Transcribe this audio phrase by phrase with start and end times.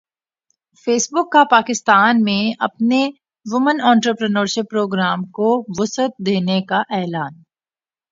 [0.87, 3.01] face بک کا پاکستان میں اپنے
[3.45, 7.33] وومن انٹرپرینیورشپ پروگرام کو وسعت دینے کا اعلان